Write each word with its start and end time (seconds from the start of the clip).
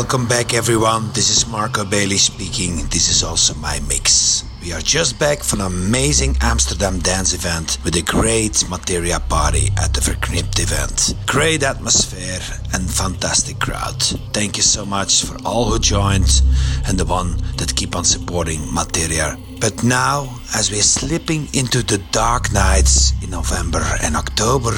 Welcome 0.00 0.28
back, 0.28 0.54
everyone. 0.54 1.12
This 1.12 1.28
is 1.28 1.46
Marco 1.46 1.84
Bailey 1.84 2.16
speaking. 2.16 2.86
This 2.88 3.10
is 3.10 3.22
also 3.22 3.52
my 3.56 3.80
mix. 3.86 4.44
We 4.62 4.72
are 4.72 4.80
just 4.80 5.18
back 5.18 5.42
from 5.42 5.60
an 5.60 5.66
amazing 5.66 6.38
Amsterdam 6.40 7.00
dance 7.00 7.34
event 7.34 7.76
with 7.84 7.94
a 7.96 8.02
great 8.02 8.66
Materia 8.70 9.20
party 9.20 9.68
at 9.76 9.92
the 9.92 10.00
Verknipt 10.00 10.58
event. 10.58 11.14
Great 11.26 11.62
atmosphere 11.62 12.40
and 12.72 12.90
fantastic 12.90 13.58
crowd. 13.58 14.00
Thank 14.32 14.56
you 14.56 14.62
so 14.62 14.86
much 14.86 15.22
for 15.22 15.36
all 15.44 15.66
who 15.66 15.78
joined 15.78 16.42
and 16.88 16.96
the 16.96 17.04
one 17.04 17.36
that 17.58 17.76
keep 17.76 17.94
on 17.94 18.04
supporting 18.04 18.72
Materia. 18.72 19.36
But 19.60 19.84
now, 19.84 20.34
as 20.54 20.70
we 20.70 20.78
are 20.78 20.94
slipping 20.98 21.46
into 21.52 21.82
the 21.82 21.98
dark 22.10 22.50
nights 22.54 23.12
in 23.22 23.28
November 23.28 23.84
and 24.02 24.16
October, 24.16 24.72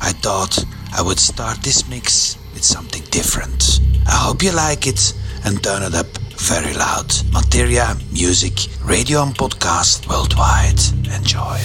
I 0.00 0.12
thought 0.24 0.64
I 0.94 1.02
would 1.02 1.18
start 1.18 1.58
this 1.58 1.86
mix 1.90 2.38
with 2.54 2.64
something 2.64 3.02
different. 3.10 3.80
I 4.06 4.16
hope 4.26 4.42
you 4.42 4.52
like 4.52 4.86
it 4.86 5.14
and 5.44 5.62
turn 5.62 5.82
it 5.82 5.94
up 5.94 6.06
very 6.38 6.74
loud. 6.74 7.12
Materia, 7.32 7.96
music, 8.12 8.68
radio 8.84 9.22
and 9.22 9.34
podcast 9.34 10.06
worldwide. 10.08 10.80
Enjoy. 11.14 11.56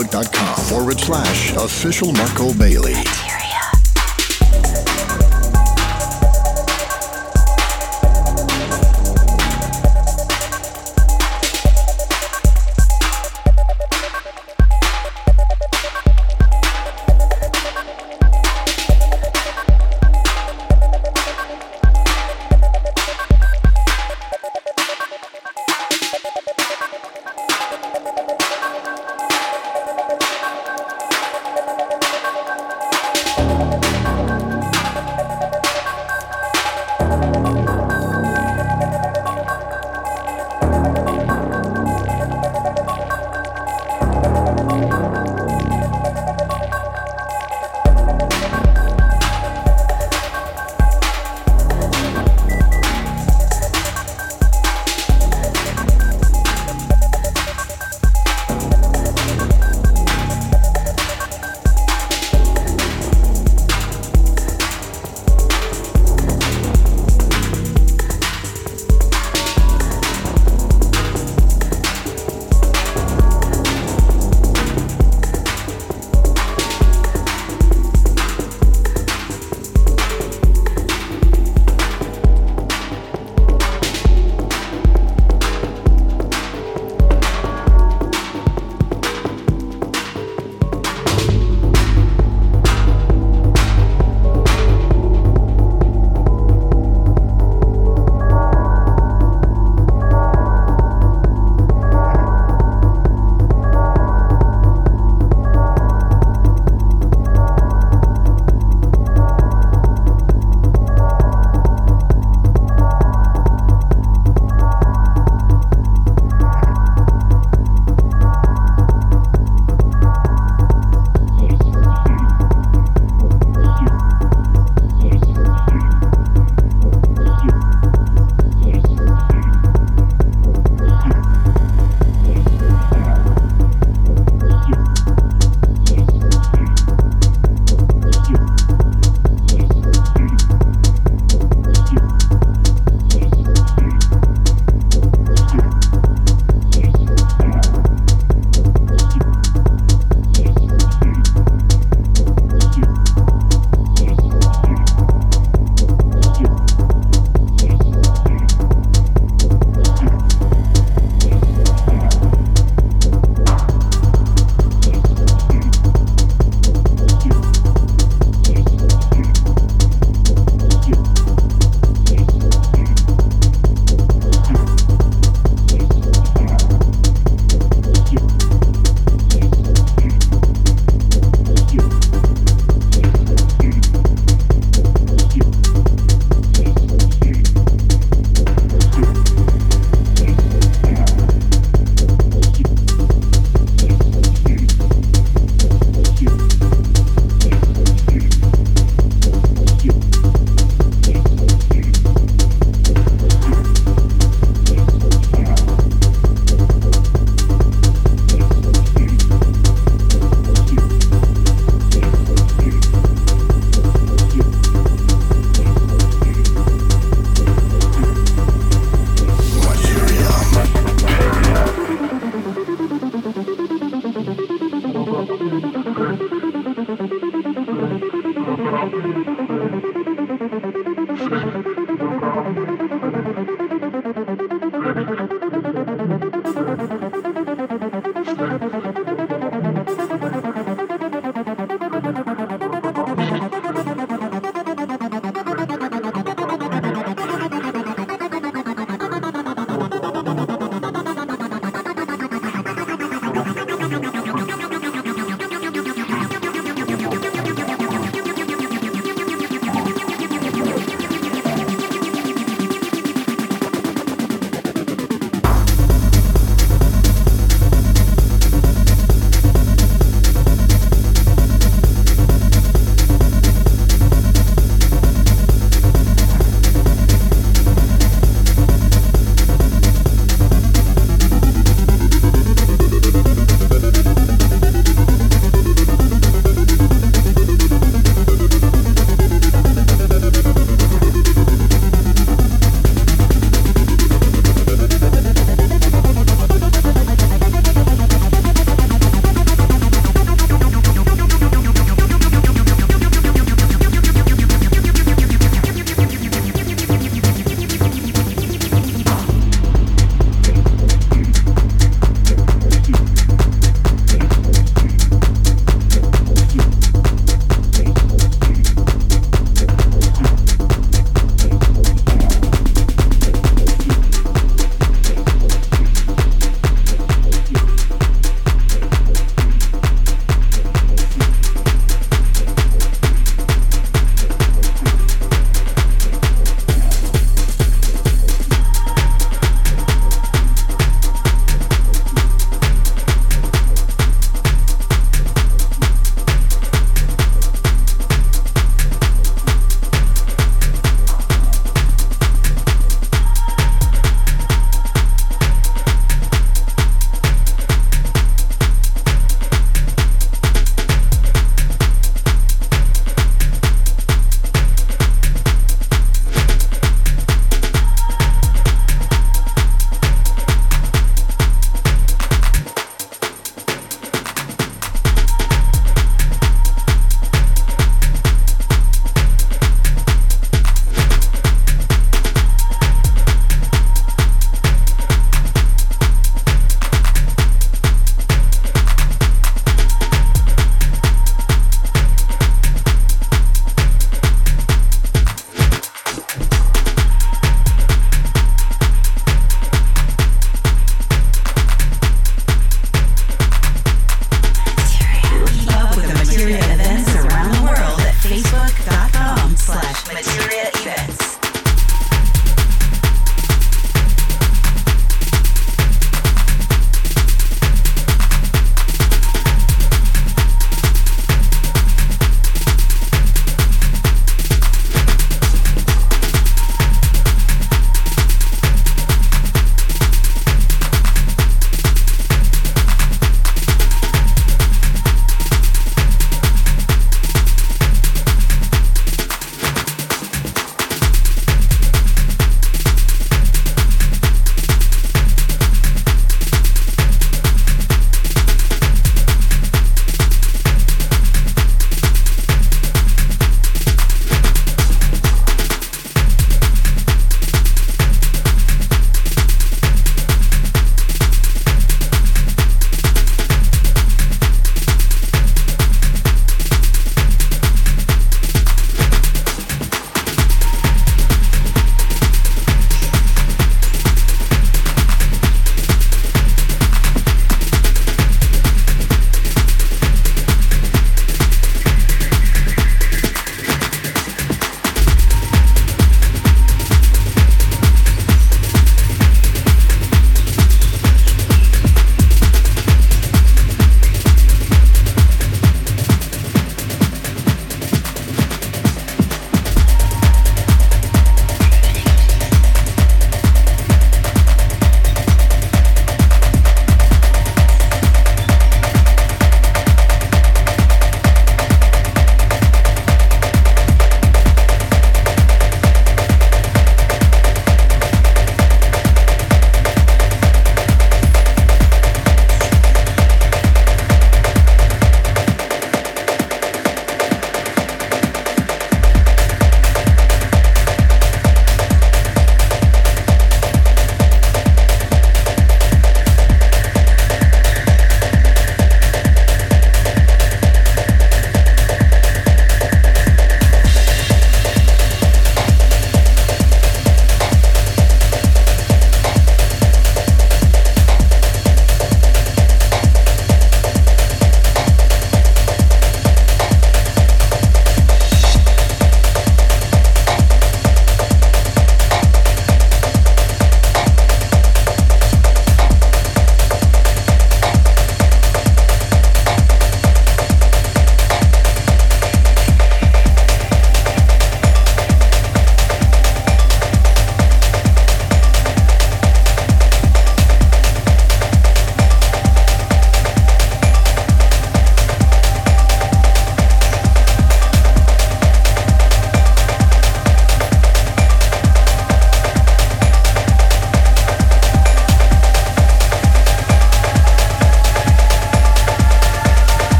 facebook.com 0.00 0.64
forward 0.66 0.98
slash 1.00 1.52
official 1.56 2.12
Marco 2.12 2.52
Bailey. 2.54 3.19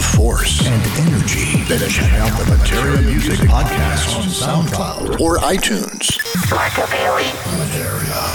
The 0.00 0.06
force 0.16 0.66
and 0.66 0.86
energy, 1.08 1.62
then 1.64 1.86
check 1.90 2.12
out 2.14 2.38
the 2.38 2.56
Materia 2.56 3.02
Music 3.02 3.38
Podcast 3.40 4.16
on 4.16 4.24
SoundCloud 4.28 5.20
or 5.20 5.36
iTunes. 5.38 6.18
Materia. 7.58 8.29